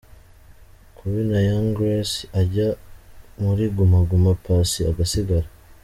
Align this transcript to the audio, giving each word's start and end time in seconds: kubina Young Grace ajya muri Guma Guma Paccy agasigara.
kubina 0.95 1.37
Young 1.47 1.69
Grace 1.77 2.17
ajya 2.41 2.67
muri 3.41 3.63
Guma 3.75 3.99
Guma 4.09 4.31
Paccy 4.43 4.81
agasigara. 4.91 5.47